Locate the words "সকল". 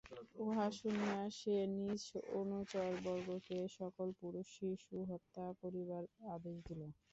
3.77-4.07